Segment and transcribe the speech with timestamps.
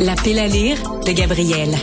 [0.00, 1.76] La pile à lire de Gabriel.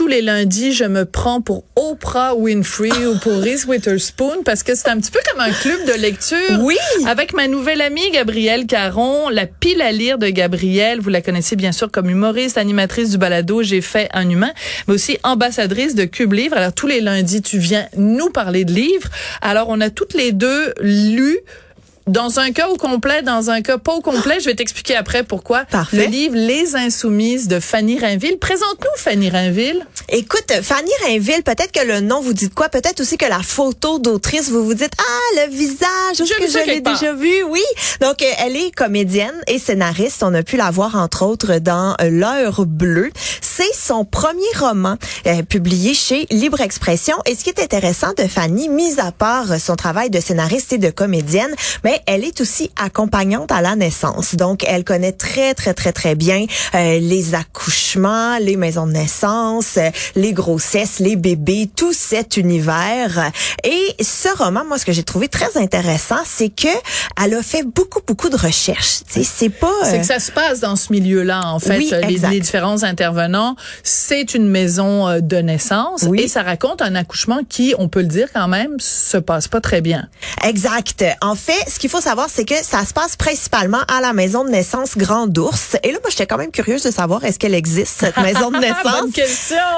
[0.00, 4.74] tous les lundis, je me prends pour Oprah Winfrey ou pour Reese Witherspoon parce que
[4.74, 6.58] c'est un petit peu comme un club de lecture.
[6.62, 6.78] Oui.
[7.06, 11.00] Avec ma nouvelle amie Gabrielle Caron, la pile à lire de Gabrielle.
[11.00, 14.52] Vous la connaissez bien sûr comme humoriste, animatrice du balado J'ai fait un humain,
[14.88, 16.56] mais aussi ambassadrice de Cube Livre.
[16.56, 19.10] Alors tous les lundis, tu viens nous parler de livres.
[19.42, 21.40] Alors on a toutes les deux lu
[22.10, 25.22] dans un cas au complet, dans un cas pas au complet, je vais t'expliquer après
[25.22, 25.64] pourquoi.
[25.66, 25.96] Parfait.
[25.96, 28.36] Le livre Les Insoumises de Fanny Rainville.
[28.38, 29.86] Présente-nous Fanny Rainville.
[30.08, 34.00] Écoute, Fanny Rainville, peut-être que le nom vous dit quoi, peut-être aussi que la photo
[34.00, 37.44] d'autrice, vous vous dites ah le visage, est-ce que je l'ai déjà vu?
[37.48, 37.62] Oui.
[38.00, 40.24] Donc euh, elle est comédienne et scénariste.
[40.24, 43.12] On a pu la voir entre autres dans L'heure bleue.
[43.40, 47.16] C'est son premier roman euh, publié chez Libre Expression.
[47.26, 50.78] Et ce qui est intéressant de Fanny, mis à part son travail de scénariste et
[50.78, 54.34] de comédienne, mais elle est aussi accompagnante à la naissance.
[54.34, 59.76] Donc elle connaît très très très très bien euh, les accouchements, les maisons de naissance,
[59.76, 63.30] euh, les grossesses, les bébés, tout cet univers.
[63.64, 66.68] Et ce roman, moi, ce que j'ai trouvé très intéressant, c'est que
[67.22, 69.00] elle a fait beaucoup, beaucoup de recherches.
[69.06, 69.72] C'est pas...
[69.84, 71.78] C'est euh, que ça se passe dans ce milieu-là, en fait.
[71.78, 72.30] Oui, les, exact.
[72.30, 76.20] les différents intervenants, c'est une maison euh, de naissance Oui.
[76.20, 79.60] et ça raconte un accouchement qui, on peut le dire quand même, se passe pas
[79.60, 80.08] très bien.
[80.46, 81.04] Exact.
[81.20, 84.44] En fait, ce qu'il faut savoir, c'est que ça se passe principalement à la maison
[84.44, 85.76] de naissance Grand Ours.
[85.82, 88.58] Et là, moi, j'étais quand même curieuse de savoir est-ce qu'elle existe, cette maison de
[88.58, 89.10] naissance?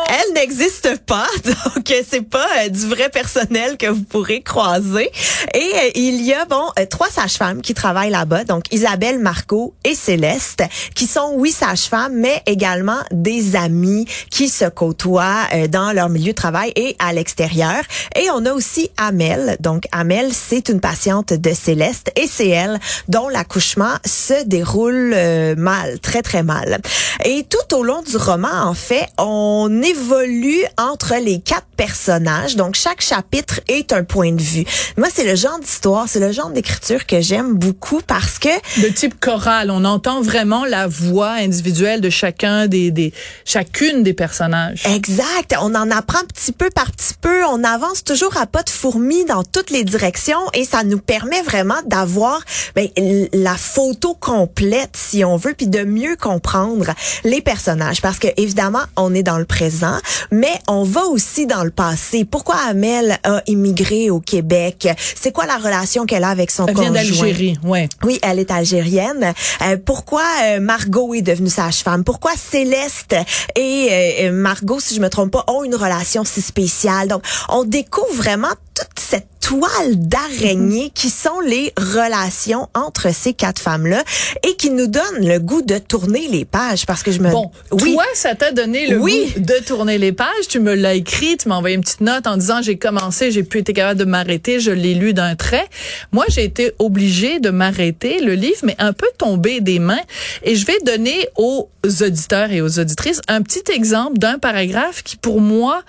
[0.09, 5.11] Elle n'existe pas, donc c'est pas euh, du vrai personnel que vous pourrez croiser.
[5.55, 9.75] Et euh, il y a bon euh, trois sages-femmes qui travaillent là-bas, donc Isabelle, Marco
[9.85, 10.65] et Céleste,
[10.97, 16.33] qui sont oui sages-femmes, mais également des amis qui se côtoient euh, dans leur milieu
[16.33, 17.83] de travail et à l'extérieur.
[18.17, 19.57] Et on a aussi Amel.
[19.61, 25.55] Donc Amel, c'est une patiente de Céleste et c'est elle dont l'accouchement se déroule euh,
[25.57, 26.81] mal, très très mal.
[27.25, 32.57] Et tout au long du roman, en fait, on évolue entre les quatre personnages.
[32.57, 34.65] Donc chaque chapitre est un point de vue.
[34.97, 38.49] Moi, c'est le genre d'histoire, c'est le genre d'écriture que j'aime beaucoup parce que
[38.81, 43.13] De type choral, on entend vraiment la voix individuelle de chacun des, des
[43.45, 44.87] chacune des personnages.
[44.87, 45.55] Exact.
[45.61, 47.45] On en apprend petit peu par petit peu.
[47.47, 51.43] On avance toujours à pas de fourmi dans toutes les directions et ça nous permet
[51.43, 52.41] vraiment d'avoir
[52.75, 52.89] ben,
[53.33, 56.93] la photo complète, si on veut, puis de mieux comprendre
[57.25, 58.01] les personnages.
[58.01, 59.99] Parce que évidemment, on est dans le présent,
[60.31, 62.25] mais on va aussi dans le passé.
[62.25, 64.89] Pourquoi Amel a immigré au Québec?
[65.15, 67.03] C'est quoi la relation qu'elle a avec son Elle vient conjoint?
[67.03, 67.89] d'Algérie, ouais.
[68.05, 69.33] oui, elle est algérienne.
[69.63, 72.05] Euh, pourquoi euh, Margot est devenue sage-femme?
[72.05, 73.17] Pourquoi Céleste
[73.57, 73.89] et
[74.23, 77.09] euh, Margot, si je me trompe pas, ont une relation si spéciale?
[77.09, 78.49] Donc, on découvre vraiment
[78.85, 84.05] toute cette toile d'araignée qui sont les relations entre ces quatre femmes-là
[84.45, 87.31] et qui nous donnent le goût de tourner les pages parce que je me...
[87.31, 87.95] Bon, oui.
[87.95, 89.33] toi, ça t'a donné le Oui.
[89.35, 90.47] goût de tourner les pages.
[90.49, 93.43] Tu me l'as écrit, tu m'as envoyé une petite note en disant j'ai commencé, j'ai
[93.43, 95.69] plus été capable de m'arrêter, je l'ai lu d'un trait.
[96.13, 98.21] Moi, j'ai été obligée de m'arrêter.
[98.21, 100.01] Le livre m'est un peu tombé des mains
[100.45, 105.17] et je vais donner aux auditeurs et aux auditrices un petit exemple d'un paragraphe qui,
[105.17, 105.83] pour moi,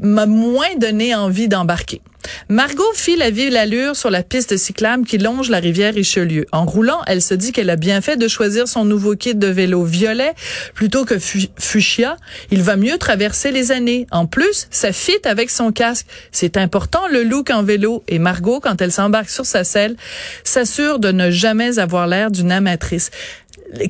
[0.00, 2.02] m'a moins donné envie d'embarquer.
[2.48, 6.46] Margot fit la vive allure sur la piste cyclable qui longe la rivière Richelieu.
[6.52, 9.46] En roulant, elle se dit qu'elle a bien fait de choisir son nouveau kit de
[9.46, 10.34] vélo violet
[10.74, 12.16] plutôt que fu- fuchsia.
[12.50, 14.06] Il va mieux traverser les années.
[14.10, 16.06] En plus, ça fit avec son casque.
[16.32, 19.96] C'est important le look en vélo et Margot, quand elle s'embarque sur sa selle,
[20.44, 23.10] s'assure de ne jamais avoir l'air d'une amatrice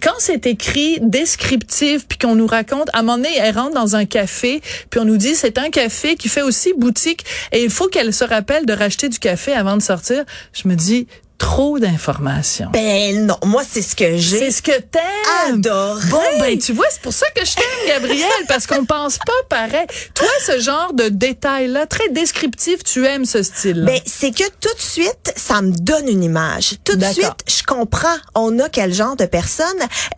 [0.03, 3.97] quand c'est écrit descriptif puis qu'on nous raconte à un moment donné elle rentre dans
[3.97, 4.61] un café
[4.91, 8.13] puis on nous dit c'est un café qui fait aussi boutique et il faut qu'elle
[8.13, 10.25] se rappelle de racheter du café avant de sortir.
[10.53, 11.07] Je me dis
[11.39, 16.09] trop d'informations Ben non, moi, c'est ce que j'ai c'est ce que t'aimes adoré.
[16.11, 19.33] Bon, ben, tu vois, c'est pour ça que je t'aime, Gabrielle, parce qu'on pense pas
[19.49, 19.87] pareil.
[20.15, 24.75] Toi, ce genre de détails-là, très descriptif, tu aimes ce style Ben, c'est que tout
[24.75, 26.75] de suite, ça me donne une image.
[26.85, 29.67] Tout de suite, je comprends on a quel genre de personne.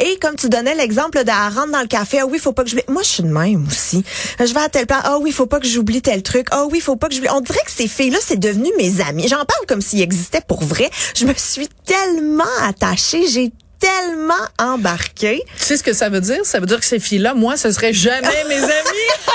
[0.01, 2.65] Et comme tu donnais l'exemple de elle rentre dans le café, ah oui, faut pas
[2.65, 2.85] que j'oublie.
[2.89, 4.03] Moi, je suis de même aussi.
[4.39, 6.49] Je vais à tel plan, ah oui, faut pas que j'oublie tel truc.
[6.51, 7.29] Ah oui, faut pas que j'oublie.
[7.31, 9.29] On dirait que ces filles-là, c'est devenu mes amis.
[9.29, 10.91] J'en parle comme s'ils existaient pour vrai.
[11.15, 13.29] Je me suis tellement attachée.
[13.29, 15.43] J'ai tellement embarqué.
[15.59, 16.45] Tu sais ce que ça veut dire?
[16.45, 18.69] Ça veut dire que ces filles-là, moi, ce serait jamais mes amies.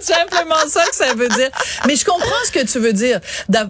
[0.00, 1.50] C'est simplement ça que ça veut dire.
[1.86, 3.20] Mais je comprends ce que tu veux dire.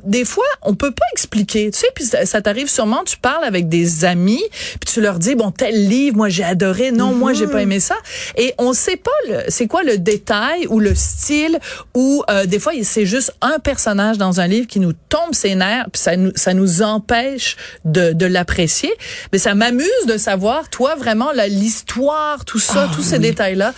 [0.04, 1.70] Des fois, on peut pas expliquer.
[1.70, 5.34] Tu sais, puis ça, t'arrive sûrement, tu parles avec des amis, puis tu leur dis,
[5.34, 6.92] bon, tel livre, moi, j'ai adoré.
[6.92, 7.96] Non, moi, j'ai pas aimé ça.
[8.36, 11.58] Et on sait pas le, c'est quoi le détail ou le style
[11.94, 15.54] ou euh, des fois, c'est juste un personnage dans un livre qui nous tombe ses
[15.54, 18.92] nerfs, puis ça nous, ça nous empêche de, de l'apprécier.
[19.32, 23.20] Mais ça m'amuse de savoir, toi, vraiment, la l'histoire, tout ça, Ah tous ces oui.
[23.20, 23.74] détails-là.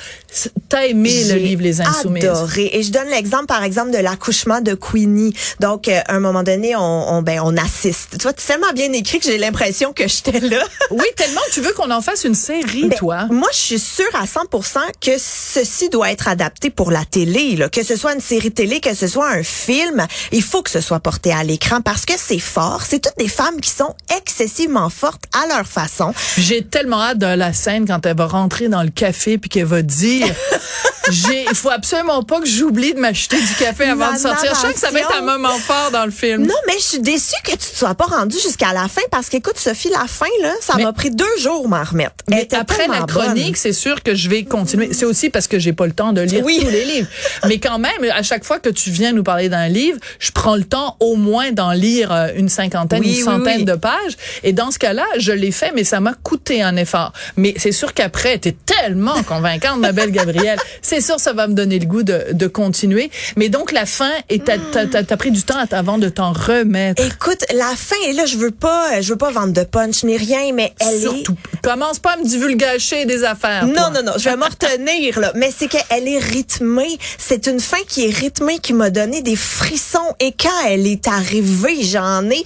[0.69, 2.25] T'as aimé le livre Les Insoumises.
[2.25, 2.71] Adoré.
[2.73, 5.35] Et je donne l'exemple, par exemple, de l'accouchement de Queenie.
[5.61, 8.17] Donc, euh, à un moment donné, on, on, ben, on assiste.
[8.19, 10.63] Tu vois, c'est tellement bien écrit que j'ai l'impression que j'étais là.
[10.91, 13.27] Oui, tellement tu veux qu'on en fasse une série, Ben, toi.
[13.31, 17.69] Moi, je suis sûre à 100% que ceci doit être adapté pour la télé, là.
[17.69, 20.07] que ce soit une série télé, que ce soit un film.
[20.33, 22.83] Il faut que ce soit porté à l'écran parce que c'est fort.
[22.89, 26.13] C'est toutes des femmes qui sont excessivement fortes à leur façon.
[26.39, 29.67] J'ai tellement hâte de la scène quand elle va rentrer dans le café puis qu'elle
[29.67, 30.27] va dire
[31.11, 34.51] il faut absolument pas que j'oublie de m'acheter du café avant La de sortir.
[34.55, 36.47] Je sens que ça va être un moment fort dans le film.
[36.47, 39.29] Non, mais je suis déçue que tu te sois pas rendue jusqu'à la fin parce
[39.29, 42.13] qu'écoute, Sophie, la fin, là, ça m'a pris deux jours m'en remettre.
[42.29, 44.93] Elle Mais était après la chronique, c'est sûr que je vais continuer.
[44.93, 46.59] C'est aussi parce que j'ai pas le temps de lire Oui.
[46.63, 47.09] tous les livres.
[47.47, 50.57] Mais quand même, à chaque fois que tu viens nous parler d'un livre, je prends
[50.57, 53.65] le temps au moins d'en lire euh, une cinquantaine, Oui, une centaine oui.
[53.65, 54.17] de pages.
[54.43, 57.13] Et dans ce cas-là, je l'ai fait, mais ça m'a coûté un effort.
[57.37, 60.59] Mais c'est sûr qu'après, t'es tellement convaincante, ma belle Gabrielle.
[60.93, 63.11] C'est sûr, ça va me donner le goût de, de continuer.
[63.37, 67.03] Mais donc, la fin, et t'as, t'as, t'as- pris du temps avant de t'en remettre.
[67.03, 70.19] Écoute, la fin, et là, je veux pas, je veux pas vendre de punch ni
[70.19, 73.65] rien, mais elle Surtout, commence pas à me divulgacher des affaires.
[73.67, 73.73] est...
[73.73, 73.89] toi.
[73.91, 75.33] Non, non, non, je vais m'en retenir, là.
[75.35, 76.99] Mais c'est qu'elle est rythmée.
[77.17, 79.99] C'est une fin qui est rythmée, qui m'a donné des frissons.
[80.21, 82.45] Et quand elle est arrivée, j'en ai...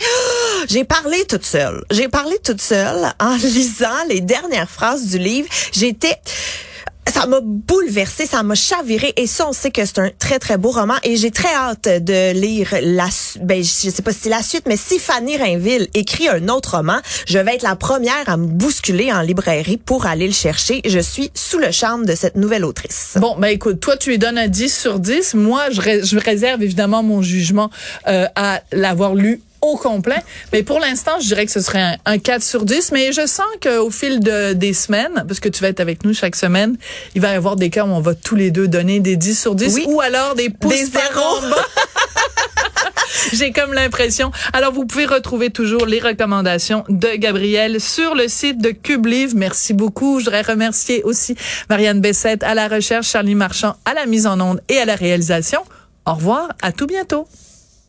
[0.68, 1.82] J'ai parlé toute seule.
[1.90, 5.48] J'ai parlé toute seule en lisant les dernières phrases du livre.
[5.72, 6.14] J'étais...
[7.12, 10.56] Ça m'a bouleversée, ça m'a chaviré et ça on sait que c'est un très très
[10.58, 13.08] beau roman et j'ai très hâte de lire la
[13.40, 16.76] ben je sais pas si c'est la suite mais si Fanny Rainville écrit un autre
[16.76, 20.80] roman, je vais être la première à me bousculer en librairie pour aller le chercher.
[20.84, 23.14] Je suis sous le charme de cette nouvelle autrice.
[23.16, 25.34] Bon, ben écoute, toi tu lui donnes un 10 sur 10.
[25.34, 27.70] Moi, je, ré- je réserve évidemment mon jugement
[28.08, 29.40] euh, à l'avoir lu
[29.72, 30.22] au complet.
[30.52, 32.92] Mais pour l'instant, je dirais que ce serait un, un 4 sur 10.
[32.92, 36.14] Mais je sens qu'au fil de, des semaines, parce que tu vas être avec nous
[36.14, 36.76] chaque semaine,
[37.14, 39.40] il va y avoir des cas où on va tous les deux donner des 10
[39.40, 39.84] sur 10 Oui.
[39.88, 41.40] ou alors des pouces Des zéros.
[43.32, 44.30] J'ai comme l'impression.
[44.52, 49.32] Alors, vous pouvez retrouver toujours les recommandations de Gabriel sur le site de Cube Livre.
[49.36, 50.20] Merci beaucoup.
[50.20, 51.34] Je voudrais remercier aussi
[51.68, 54.94] Marianne Bessette à la recherche, Charlie Marchand à la mise en onde et à la
[54.94, 55.60] réalisation.
[56.04, 56.48] Au revoir.
[56.62, 57.26] À tout bientôt.